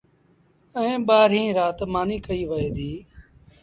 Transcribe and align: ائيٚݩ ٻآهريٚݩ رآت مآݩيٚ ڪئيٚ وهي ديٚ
ائيٚݩ 0.79 1.03
ٻآهريٚݩ 1.07 1.55
رآت 1.57 1.79
مآݩيٚ 1.93 2.23
ڪئيٚ 2.25 2.49
وهي 2.51 2.69
ديٚ 2.77 2.99